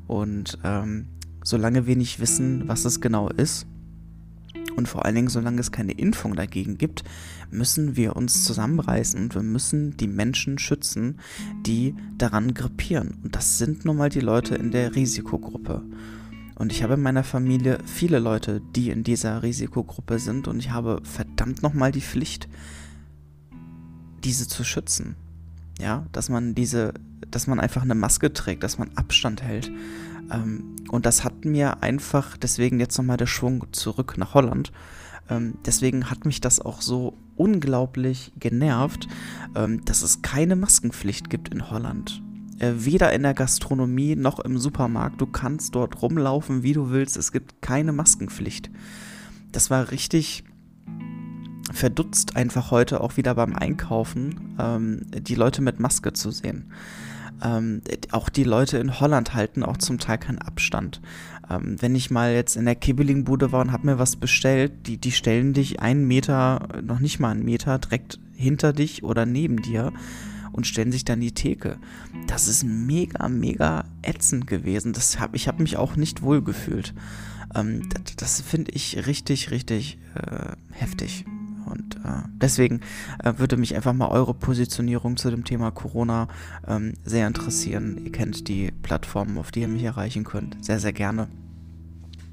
Und 0.06 0.58
ähm, 0.62 1.08
solange 1.42 1.88
wir 1.88 1.96
nicht 1.96 2.20
wissen, 2.20 2.68
was 2.68 2.84
es 2.84 3.00
genau 3.00 3.28
ist, 3.28 3.66
und 4.76 4.88
vor 4.88 5.04
allen 5.04 5.14
Dingen, 5.14 5.28
solange 5.28 5.60
es 5.60 5.72
keine 5.72 5.92
Impfung 5.92 6.34
dagegen 6.34 6.78
gibt, 6.78 7.04
müssen 7.50 7.96
wir 7.96 8.16
uns 8.16 8.44
zusammenreißen 8.44 9.20
und 9.20 9.34
wir 9.34 9.42
müssen 9.42 9.96
die 9.96 10.08
Menschen 10.08 10.58
schützen, 10.58 11.20
die 11.64 11.94
daran 12.18 12.54
grippieren. 12.54 13.18
Und 13.22 13.36
das 13.36 13.58
sind 13.58 13.84
nun 13.84 13.96
mal 13.96 14.08
die 14.08 14.20
Leute 14.20 14.54
in 14.56 14.70
der 14.70 14.94
Risikogruppe. 14.94 15.82
Und 16.56 16.72
ich 16.72 16.82
habe 16.82 16.94
in 16.94 17.02
meiner 17.02 17.24
Familie 17.24 17.78
viele 17.84 18.18
Leute, 18.18 18.60
die 18.74 18.90
in 18.90 19.02
dieser 19.02 19.42
Risikogruppe 19.42 20.18
sind 20.18 20.46
und 20.48 20.58
ich 20.58 20.70
habe 20.70 21.00
verdammt 21.02 21.62
nochmal 21.62 21.92
die 21.92 22.00
Pflicht, 22.00 22.48
diese 24.22 24.46
zu 24.48 24.64
schützen. 24.64 25.16
Ja, 25.80 26.06
dass 26.12 26.28
man 26.28 26.54
diese, 26.54 26.94
dass 27.28 27.48
man 27.48 27.58
einfach 27.58 27.82
eine 27.82 27.96
Maske 27.96 28.32
trägt, 28.32 28.62
dass 28.62 28.78
man 28.78 28.90
Abstand 28.94 29.42
hält, 29.42 29.72
und 30.30 31.06
das 31.06 31.24
hat 31.24 31.44
mir 31.44 31.82
einfach, 31.82 32.36
deswegen 32.36 32.80
jetzt 32.80 32.96
nochmal 32.98 33.16
der 33.16 33.26
Schwung 33.26 33.66
zurück 33.72 34.14
nach 34.16 34.34
Holland. 34.34 34.72
Ähm, 35.28 35.54
deswegen 35.64 36.10
hat 36.10 36.24
mich 36.24 36.40
das 36.40 36.60
auch 36.60 36.82
so 36.82 37.16
unglaublich 37.36 38.32
genervt, 38.38 39.08
ähm, 39.54 39.84
dass 39.84 40.02
es 40.02 40.22
keine 40.22 40.56
Maskenpflicht 40.56 41.30
gibt 41.30 41.48
in 41.48 41.70
Holland. 41.70 42.22
Äh, 42.58 42.72
weder 42.76 43.12
in 43.12 43.22
der 43.22 43.34
Gastronomie 43.34 44.16
noch 44.16 44.38
im 44.38 44.58
Supermarkt. 44.58 45.20
Du 45.20 45.26
kannst 45.26 45.74
dort 45.74 46.02
rumlaufen, 46.02 46.62
wie 46.62 46.72
du 46.72 46.90
willst. 46.90 47.16
Es 47.16 47.32
gibt 47.32 47.62
keine 47.62 47.92
Maskenpflicht. 47.92 48.70
Das 49.50 49.70
war 49.70 49.90
richtig 49.90 50.44
verdutzt, 51.72 52.36
einfach 52.36 52.70
heute 52.70 53.00
auch 53.00 53.16
wieder 53.16 53.34
beim 53.34 53.54
Einkaufen 53.54 54.54
ähm, 54.58 55.06
die 55.10 55.34
Leute 55.34 55.62
mit 55.62 55.80
Maske 55.80 56.12
zu 56.12 56.30
sehen. 56.30 56.70
Ähm, 57.42 57.82
auch 58.12 58.28
die 58.28 58.44
Leute 58.44 58.78
in 58.78 59.00
Holland 59.00 59.34
halten 59.34 59.62
auch 59.62 59.76
zum 59.76 59.98
Teil 59.98 60.18
keinen 60.18 60.38
Abstand. 60.38 61.00
Ähm, 61.50 61.76
wenn 61.80 61.94
ich 61.94 62.10
mal 62.10 62.32
jetzt 62.32 62.56
in 62.56 62.64
der 62.64 62.74
Kibbelingbude 62.74 63.52
war 63.52 63.60
und 63.60 63.72
habe 63.72 63.86
mir 63.86 63.98
was 63.98 64.16
bestellt, 64.16 64.86
die, 64.86 64.98
die 64.98 65.12
stellen 65.12 65.52
dich 65.52 65.80
einen 65.80 66.06
Meter, 66.06 66.68
noch 66.82 67.00
nicht 67.00 67.20
mal 67.20 67.30
einen 67.30 67.44
Meter, 67.44 67.78
direkt 67.78 68.18
hinter 68.34 68.72
dich 68.72 69.02
oder 69.02 69.26
neben 69.26 69.62
dir 69.62 69.92
und 70.52 70.66
stellen 70.66 70.92
sich 70.92 71.04
dann 71.04 71.20
die 71.20 71.32
Theke. 71.32 71.78
Das 72.28 72.46
ist 72.46 72.64
mega, 72.64 73.28
mega 73.28 73.84
ätzend 74.02 74.46
gewesen. 74.46 74.92
Das 74.92 75.18
hab, 75.18 75.34
ich 75.34 75.48
habe 75.48 75.62
mich 75.62 75.76
auch 75.76 75.96
nicht 75.96 76.22
wohl 76.22 76.42
gefühlt. 76.42 76.94
Ähm, 77.54 77.88
das, 77.90 78.16
das 78.16 78.40
finde 78.40 78.70
ich 78.72 79.06
richtig, 79.06 79.50
richtig 79.50 79.98
äh, 80.14 80.52
heftig. 80.70 81.24
Und 81.66 81.96
äh, 81.96 82.22
deswegen 82.40 82.80
äh, 83.22 83.34
würde 83.36 83.56
mich 83.56 83.74
einfach 83.74 83.92
mal 83.92 84.08
eure 84.08 84.34
Positionierung 84.34 85.16
zu 85.16 85.30
dem 85.30 85.44
Thema 85.44 85.70
Corona 85.70 86.28
ähm, 86.66 86.94
sehr 87.04 87.26
interessieren. 87.26 87.98
Ihr 88.04 88.12
kennt 88.12 88.48
die 88.48 88.70
Plattformen, 88.70 89.38
auf 89.38 89.50
die 89.50 89.60
ihr 89.60 89.68
mich 89.68 89.82
erreichen 89.82 90.24
könnt. 90.24 90.64
Sehr, 90.64 90.80
sehr 90.80 90.92
gerne. 90.92 91.28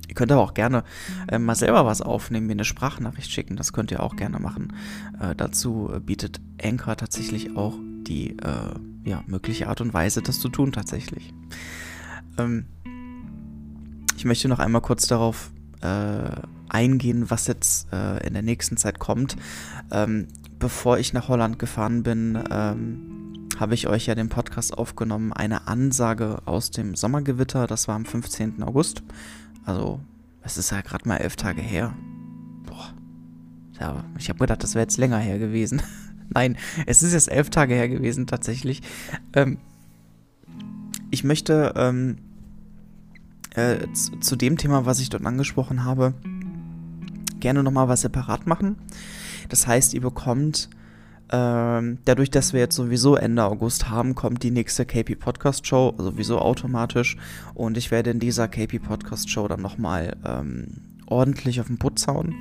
Ihr 0.07 0.15
könnt 0.15 0.31
aber 0.31 0.41
auch 0.41 0.53
gerne 0.53 0.83
äh, 1.29 1.39
mal 1.39 1.55
selber 1.55 1.85
was 1.85 2.01
aufnehmen, 2.01 2.47
mir 2.47 2.53
eine 2.53 2.65
Sprachnachricht 2.65 3.31
schicken. 3.31 3.55
Das 3.55 3.71
könnt 3.71 3.91
ihr 3.91 4.03
auch 4.03 4.17
gerne 4.17 4.39
machen. 4.39 4.73
Äh, 5.19 5.35
dazu 5.35 5.89
bietet 6.05 6.41
Anchor 6.61 6.97
tatsächlich 6.97 7.55
auch 7.55 7.75
die 8.07 8.37
äh, 8.39 8.73
ja, 9.05 9.23
mögliche 9.27 9.69
Art 9.69 9.81
und 9.81 9.93
Weise, 9.93 10.21
das 10.21 10.39
zu 10.39 10.49
tun 10.49 10.71
tatsächlich. 10.71 11.33
Ähm, 12.37 12.65
ich 14.17 14.25
möchte 14.25 14.47
noch 14.47 14.59
einmal 14.59 14.81
kurz 14.81 15.07
darauf 15.07 15.51
äh, 15.81 16.31
eingehen, 16.71 17.29
was 17.29 17.47
jetzt 17.47 17.91
äh, 17.93 18.25
in 18.25 18.33
der 18.33 18.43
nächsten 18.43 18.77
Zeit 18.77 18.99
kommt. 18.99 19.35
Ähm, 19.91 20.27
bevor 20.59 20.97
ich 20.97 21.13
nach 21.13 21.27
Holland 21.27 21.59
gefahren 21.59 22.03
bin, 22.03 22.41
ähm, 22.49 23.49
habe 23.59 23.73
ich 23.73 23.87
euch 23.87 24.07
ja 24.07 24.15
den 24.15 24.29
Podcast 24.29 24.77
aufgenommen, 24.77 25.33
eine 25.33 25.67
Ansage 25.67 26.41
aus 26.45 26.71
dem 26.71 26.95
Sommergewitter, 26.95 27.67
das 27.67 27.87
war 27.87 27.95
am 27.95 28.05
15. 28.05 28.63
August. 28.63 29.03
Also, 29.65 29.99
es 30.41 30.57
ist 30.57 30.71
ja 30.71 30.81
gerade 30.81 31.07
mal 31.07 31.17
elf 31.17 31.35
Tage 31.35 31.61
her. 31.61 31.93
Boah. 32.65 32.93
Ja, 33.79 34.03
ich 34.17 34.29
habe 34.29 34.39
gedacht, 34.39 34.63
das 34.63 34.73
wäre 34.73 34.83
jetzt 34.83 34.97
länger 34.97 35.19
her 35.19 35.37
gewesen. 35.37 35.81
Nein, 36.33 36.57
es 36.85 37.03
ist 37.03 37.13
jetzt 37.13 37.29
elf 37.31 37.49
Tage 37.49 37.75
her 37.75 37.89
gewesen, 37.89 38.25
tatsächlich. 38.25 38.81
Ähm, 39.33 39.57
ich 41.11 41.23
möchte 41.23 41.73
ähm, 41.75 42.17
äh, 43.53 43.91
zu, 43.93 44.17
zu, 44.19 44.35
dem 44.35 44.57
Thema, 44.57 44.85
was 44.85 44.99
ich 44.99 45.09
dort 45.09 45.25
angesprochen 45.25 45.83
habe, 45.83 46.13
gerne 47.41 47.63
nochmal 47.63 47.89
was 47.89 48.01
separat 48.01 48.47
machen. 48.47 48.77
Das 49.49 49.67
heißt, 49.67 49.93
ihr 49.93 50.01
bekommt, 50.01 50.69
ähm, 51.31 51.99
dadurch, 52.05 52.29
dass 52.29 52.53
wir 52.53 52.59
jetzt 52.59 52.75
sowieso 52.75 53.15
Ende 53.15 53.43
August 53.43 53.89
haben, 53.89 54.15
kommt 54.15 54.43
die 54.43 54.51
nächste 54.51 54.85
KP 54.85 55.15
Podcast 55.15 55.65
Show 55.65 55.93
sowieso 55.97 56.39
automatisch. 56.39 57.17
Und 57.53 57.77
ich 57.77 57.91
werde 57.91 58.11
in 58.11 58.19
dieser 58.19 58.47
KP 58.47 58.79
Podcast 58.79 59.29
Show 59.29 59.47
dann 59.47 59.61
nochmal 59.61 60.17
ähm, 60.25 60.81
ordentlich 61.07 61.59
auf 61.61 61.67
den 61.67 61.77
Putz 61.77 62.07
hauen 62.07 62.35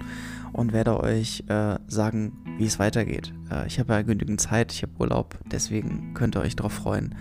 und 0.53 0.73
werde 0.73 0.99
euch 1.01 1.45
äh, 1.49 1.77
sagen, 1.87 2.33
wie 2.59 2.67
es 2.67 2.79
weitergeht. 2.79 3.33
Äh, 3.51 3.67
ich 3.67 3.79
habe 3.79 3.93
ja 3.93 4.03
genügend 4.03 4.41
Zeit, 4.41 4.73
ich 4.73 4.83
habe 4.83 4.93
Urlaub, 4.99 5.39
deswegen 5.51 6.15
könnt 6.15 6.37
ihr 6.37 6.41
euch 6.41 6.57
darauf 6.57 6.73
freuen. 6.73 7.15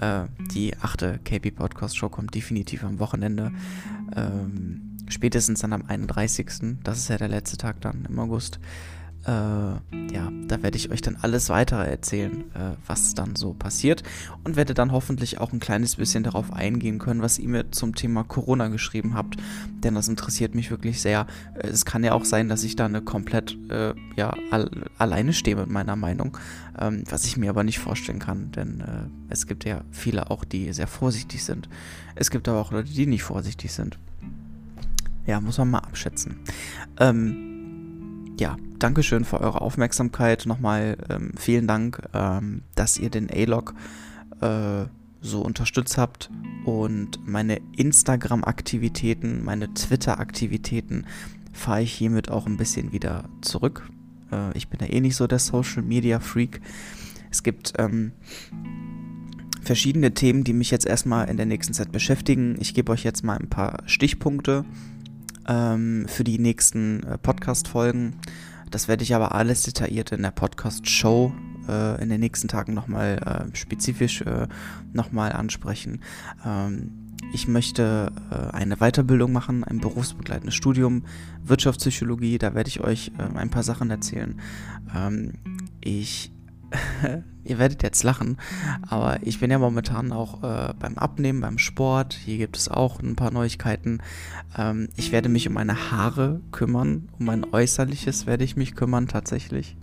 Äh, 0.00 0.24
die 0.54 0.76
achte 0.76 1.18
KP 1.24 1.50
Podcast 1.50 1.96
Show 1.96 2.08
kommt 2.08 2.34
definitiv 2.34 2.84
am 2.84 2.98
Wochenende. 2.98 3.52
Ähm, 4.14 4.95
spätestens 5.08 5.60
dann 5.60 5.72
am 5.72 5.84
31. 5.86 6.78
Das 6.82 6.98
ist 6.98 7.08
ja 7.08 7.18
der 7.18 7.28
letzte 7.28 7.56
Tag 7.56 7.80
dann 7.80 8.06
im 8.08 8.18
August. 8.18 8.58
Äh, 9.26 9.30
ja, 9.30 10.30
da 10.46 10.62
werde 10.62 10.76
ich 10.76 10.92
euch 10.92 11.02
dann 11.02 11.16
alles 11.20 11.48
weitere 11.48 11.84
erzählen, 11.84 12.42
äh, 12.54 12.76
was 12.86 13.14
dann 13.14 13.34
so 13.34 13.54
passiert 13.54 14.04
und 14.44 14.54
werde 14.54 14.72
dann 14.72 14.92
hoffentlich 14.92 15.40
auch 15.40 15.52
ein 15.52 15.58
kleines 15.58 15.96
bisschen 15.96 16.22
darauf 16.22 16.52
eingehen 16.52 17.00
können, 17.00 17.22
was 17.22 17.40
ihr 17.40 17.48
mir 17.48 17.72
zum 17.72 17.96
Thema 17.96 18.22
Corona 18.22 18.68
geschrieben 18.68 19.14
habt, 19.14 19.36
denn 19.82 19.96
das 19.96 20.06
interessiert 20.06 20.54
mich 20.54 20.70
wirklich 20.70 21.00
sehr. 21.00 21.26
Äh, 21.54 21.66
es 21.66 21.84
kann 21.84 22.04
ja 22.04 22.12
auch 22.12 22.24
sein, 22.24 22.48
dass 22.48 22.62
ich 22.62 22.76
da 22.76 22.84
eine 22.84 23.02
komplett 23.02 23.58
äh, 23.68 23.94
ja 24.14 24.32
al 24.52 24.70
alleine 24.96 25.32
stehe 25.32 25.56
mit 25.56 25.70
meiner 25.70 25.96
Meinung, 25.96 26.38
ähm, 26.78 27.02
was 27.10 27.24
ich 27.24 27.36
mir 27.36 27.50
aber 27.50 27.64
nicht 27.64 27.80
vorstellen 27.80 28.20
kann, 28.20 28.52
denn 28.52 28.80
äh, 28.80 29.08
es 29.28 29.48
gibt 29.48 29.64
ja 29.64 29.80
viele 29.90 30.30
auch, 30.30 30.44
die 30.44 30.72
sehr 30.72 30.86
vorsichtig 30.86 31.42
sind. 31.42 31.68
Es 32.14 32.30
gibt 32.30 32.48
aber 32.48 32.60
auch 32.60 32.70
Leute, 32.70 32.92
die 32.92 33.06
nicht 33.06 33.24
vorsichtig 33.24 33.72
sind. 33.72 33.98
Ja, 35.26 35.40
muss 35.40 35.58
man 35.58 35.70
mal 35.70 35.78
abschätzen. 35.80 36.40
Ähm, 36.98 38.34
ja, 38.38 38.56
Dankeschön 38.78 39.24
für 39.24 39.40
eure 39.40 39.60
Aufmerksamkeit. 39.60 40.46
Nochmal 40.46 40.98
ähm, 41.08 41.32
vielen 41.36 41.66
Dank, 41.66 42.02
ähm, 42.12 42.62
dass 42.74 42.98
ihr 42.98 43.10
den 43.10 43.30
A-Log 43.30 43.74
äh, 44.40 44.84
so 45.20 45.40
unterstützt 45.40 45.98
habt 45.98 46.30
und 46.64 47.26
meine 47.26 47.60
Instagram-Aktivitäten, 47.76 49.44
meine 49.44 49.72
Twitter-Aktivitäten 49.72 51.06
fahre 51.52 51.82
ich 51.82 51.92
hiermit 51.92 52.30
auch 52.30 52.46
ein 52.46 52.58
bisschen 52.58 52.92
wieder 52.92 53.24
zurück. 53.40 53.88
Äh, 54.30 54.56
ich 54.56 54.68
bin 54.68 54.80
ja 54.80 54.92
eh 54.92 55.00
nicht 55.00 55.16
so 55.16 55.26
der 55.26 55.38
Social-Media-Freak. 55.38 56.60
Es 57.30 57.42
gibt 57.42 57.72
ähm, 57.78 58.12
verschiedene 59.62 60.12
Themen, 60.14 60.44
die 60.44 60.52
mich 60.52 60.70
jetzt 60.70 60.86
erstmal 60.86 61.28
in 61.28 61.36
der 61.36 61.46
nächsten 61.46 61.72
Zeit 61.72 61.90
beschäftigen. 61.90 62.56
Ich 62.60 62.74
gebe 62.74 62.92
euch 62.92 63.04
jetzt 63.04 63.24
mal 63.24 63.38
ein 63.38 63.48
paar 63.48 63.78
Stichpunkte 63.86 64.64
ähm, 65.48 66.06
für 66.08 66.24
die 66.24 66.38
nächsten 66.38 67.02
äh, 67.02 67.18
Podcast-Folgen. 67.18 68.16
Das 68.70 68.88
werde 68.88 69.04
ich 69.04 69.14
aber 69.14 69.34
alles 69.34 69.62
detailliert 69.62 70.12
in 70.12 70.22
der 70.22 70.32
Podcast-Show 70.32 71.32
äh, 71.68 72.02
in 72.02 72.08
den 72.08 72.20
nächsten 72.20 72.48
Tagen 72.48 72.74
nochmal 72.74 73.48
äh, 73.52 73.56
spezifisch 73.56 74.22
äh, 74.22 74.48
nochmal 74.92 75.32
ansprechen. 75.32 76.00
Ähm, 76.44 77.06
ich 77.32 77.48
möchte 77.48 78.12
äh, 78.30 78.54
eine 78.54 78.76
Weiterbildung 78.76 79.32
machen, 79.32 79.64
ein 79.64 79.80
berufsbegleitendes 79.80 80.54
Studium, 80.54 81.04
Wirtschaftspsychologie, 81.44 82.38
da 82.38 82.54
werde 82.54 82.68
ich 82.68 82.80
euch 82.80 83.12
äh, 83.18 83.36
ein 83.36 83.50
paar 83.50 83.62
Sachen 83.62 83.90
erzählen. 83.90 84.40
Ähm, 84.94 85.34
ich 85.80 86.32
ihr 87.44 87.58
werdet 87.58 87.82
jetzt 87.82 88.02
lachen, 88.02 88.38
aber 88.82 89.18
ich 89.22 89.40
bin 89.40 89.50
ja 89.50 89.58
momentan 89.58 90.12
auch 90.12 90.42
äh, 90.42 90.74
beim 90.78 90.98
Abnehmen, 90.98 91.40
beim 91.40 91.58
Sport. 91.58 92.14
Hier 92.14 92.38
gibt 92.38 92.56
es 92.56 92.68
auch 92.68 93.00
ein 93.00 93.16
paar 93.16 93.30
Neuigkeiten. 93.30 94.00
Ähm, 94.56 94.88
ich 94.96 95.12
werde 95.12 95.28
mich 95.28 95.48
um 95.48 95.54
meine 95.54 95.90
Haare 95.90 96.40
kümmern, 96.50 97.08
um 97.18 97.26
mein 97.26 97.44
Äußerliches 97.44 98.26
werde 98.26 98.44
ich 98.44 98.56
mich 98.56 98.74
kümmern 98.74 99.08
tatsächlich. 99.08 99.76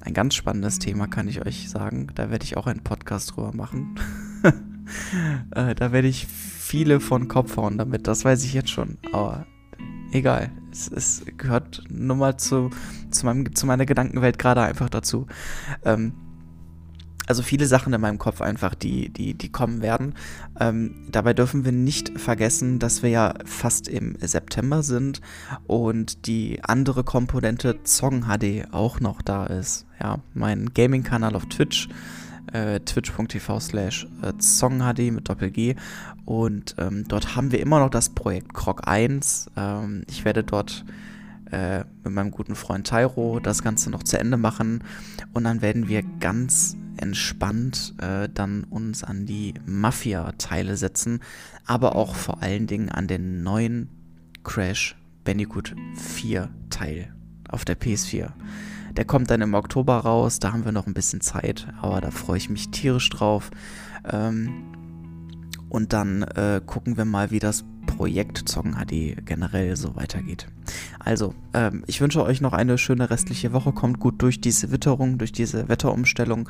Ein 0.00 0.14
ganz 0.14 0.34
spannendes 0.34 0.78
Thema 0.78 1.06
kann 1.06 1.28
ich 1.28 1.44
euch 1.44 1.68
sagen. 1.68 2.08
Da 2.14 2.30
werde 2.30 2.44
ich 2.44 2.56
auch 2.56 2.66
einen 2.66 2.84
Podcast 2.84 3.36
drüber 3.36 3.52
machen. 3.54 3.96
äh, 5.54 5.74
da 5.74 5.92
werde 5.92 6.08
ich 6.08 6.26
viele 6.26 7.00
von 7.00 7.28
Kopf 7.28 7.56
hauen 7.56 7.78
damit, 7.78 8.06
das 8.06 8.24
weiß 8.24 8.44
ich 8.44 8.54
jetzt 8.54 8.70
schon. 8.70 8.98
Aber 9.12 9.46
egal. 10.12 10.50
Es, 10.78 10.88
es 10.88 11.22
gehört 11.36 11.82
nur 11.88 12.16
mal 12.16 12.36
zu, 12.36 12.70
zu, 13.10 13.26
meinem, 13.26 13.54
zu 13.54 13.66
meiner 13.66 13.86
Gedankenwelt 13.86 14.38
gerade 14.38 14.62
einfach 14.62 14.88
dazu. 14.88 15.26
Ähm, 15.84 16.12
also 17.26 17.42
viele 17.42 17.66
Sachen 17.66 17.92
in 17.92 18.00
meinem 18.00 18.18
Kopf 18.18 18.40
einfach, 18.40 18.74
die, 18.74 19.10
die, 19.10 19.34
die 19.34 19.50
kommen 19.50 19.82
werden. 19.82 20.14
Ähm, 20.58 21.08
dabei 21.10 21.34
dürfen 21.34 21.64
wir 21.64 21.72
nicht 21.72 22.18
vergessen, 22.18 22.78
dass 22.78 23.02
wir 23.02 23.10
ja 23.10 23.34
fast 23.44 23.86
im 23.86 24.16
September 24.18 24.82
sind 24.82 25.20
und 25.66 26.26
die 26.26 26.64
andere 26.64 27.04
Komponente 27.04 27.82
Zong 27.82 28.22
HD 28.22 28.72
auch 28.72 29.00
noch 29.00 29.20
da 29.20 29.44
ist. 29.44 29.84
Ja, 30.00 30.20
mein 30.32 30.72
Gaming-Kanal 30.72 31.36
auf 31.36 31.46
Twitch 31.46 31.88
äh, 32.52 32.80
twitch.tv 32.80 33.60
slash 33.60 34.06
äh, 34.22 34.32
zonghd 34.38 34.98
mit 35.12 35.28
Doppel-G 35.28 35.76
und 36.24 36.74
ähm, 36.78 37.04
dort 37.08 37.36
haben 37.36 37.52
wir 37.52 37.60
immer 37.60 37.80
noch 37.80 37.90
das 37.90 38.10
Projekt 38.10 38.54
Krog 38.54 38.86
1. 38.86 39.50
Ähm, 39.56 40.04
ich 40.08 40.24
werde 40.24 40.44
dort 40.44 40.84
äh, 41.50 41.84
mit 42.04 42.12
meinem 42.12 42.30
guten 42.30 42.54
Freund 42.54 42.86
Tyro 42.86 43.40
das 43.40 43.62
Ganze 43.62 43.90
noch 43.90 44.02
zu 44.02 44.18
Ende 44.18 44.36
machen 44.36 44.84
und 45.32 45.44
dann 45.44 45.62
werden 45.62 45.88
wir 45.88 46.02
ganz 46.20 46.76
entspannt 46.96 47.94
äh, 47.98 48.28
dann 48.32 48.64
uns 48.64 49.04
an 49.04 49.24
die 49.24 49.54
Mafia-Teile 49.64 50.76
setzen, 50.76 51.20
aber 51.64 51.96
auch 51.96 52.14
vor 52.14 52.42
allen 52.42 52.66
Dingen 52.66 52.88
an 52.88 53.06
den 53.06 53.42
neuen 53.42 53.88
Crash 54.44 54.96
Bandicoot 55.24 55.74
4 55.94 56.48
Teil 56.70 57.12
auf 57.48 57.64
der 57.64 57.78
PS4. 57.78 58.30
Der 58.98 59.04
kommt 59.04 59.30
dann 59.30 59.40
im 59.42 59.54
Oktober 59.54 59.98
raus, 59.98 60.40
da 60.40 60.52
haben 60.52 60.64
wir 60.64 60.72
noch 60.72 60.88
ein 60.88 60.92
bisschen 60.92 61.20
Zeit, 61.20 61.68
aber 61.80 62.00
da 62.00 62.10
freue 62.10 62.36
ich 62.36 62.50
mich 62.50 62.70
tierisch 62.70 63.08
drauf. 63.10 63.52
Ähm, 64.04 64.64
und 65.68 65.92
dann 65.92 66.22
äh, 66.22 66.60
gucken 66.66 66.96
wir 66.96 67.04
mal, 67.04 67.30
wie 67.30 67.38
das 67.38 67.64
Projekt 67.86 68.48
Zocken 68.48 68.74
HD 68.74 69.24
generell 69.24 69.76
so 69.76 69.94
weitergeht. 69.94 70.48
Also, 70.98 71.32
ähm, 71.54 71.84
ich 71.86 72.00
wünsche 72.00 72.24
euch 72.24 72.40
noch 72.40 72.52
eine 72.52 72.76
schöne 72.76 73.08
restliche 73.08 73.52
Woche. 73.52 73.70
Kommt 73.70 74.00
gut 74.00 74.20
durch 74.20 74.40
diese 74.40 74.72
Witterung, 74.72 75.16
durch 75.16 75.30
diese 75.30 75.68
Wetterumstellung. 75.68 76.48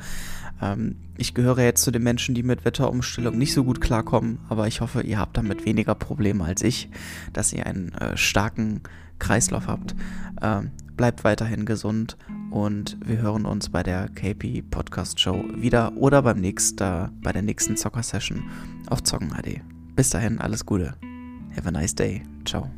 Ähm, 0.59 0.95
ich 1.17 1.35
gehöre 1.35 1.59
jetzt 1.59 1.83
zu 1.83 1.91
den 1.91 2.01
Menschen, 2.01 2.33
die 2.33 2.41
mit 2.41 2.65
Wetterumstellung 2.65 3.37
nicht 3.37 3.53
so 3.53 3.63
gut 3.63 3.79
klarkommen, 3.79 4.39
aber 4.49 4.65
ich 4.65 4.81
hoffe, 4.81 5.03
ihr 5.03 5.19
habt 5.19 5.37
damit 5.37 5.67
weniger 5.67 5.93
Probleme 5.93 6.45
als 6.45 6.63
ich, 6.63 6.89
dass 7.31 7.53
ihr 7.53 7.67
einen 7.67 7.93
äh, 7.93 8.17
starken 8.17 8.81
Kreislauf 9.19 9.67
habt. 9.67 9.95
Ähm, 10.41 10.71
bleibt 10.97 11.23
weiterhin 11.23 11.65
gesund 11.65 12.17
und 12.51 12.97
wir 13.05 13.19
hören 13.19 13.45
uns 13.45 13.69
bei 13.69 13.83
der 13.83 14.09
KP 14.09 14.61
Podcast 14.63 15.19
Show 15.19 15.43
wieder 15.55 15.95
oder 15.95 16.21
beim 16.21 16.41
nächsten, 16.41 17.09
bei 17.21 17.31
der 17.31 17.41
nächsten 17.41 17.77
Zocker 17.77 18.03
Session 18.03 18.43
auf 18.87 19.03
Zocken 19.03 19.29
HD. 19.29 19.61
Bis 19.95 20.09
dahin, 20.09 20.39
alles 20.39 20.65
Gute. 20.65 20.95
Have 21.55 21.67
a 21.67 21.71
nice 21.71 21.95
day. 21.95 22.23
Ciao. 22.45 22.69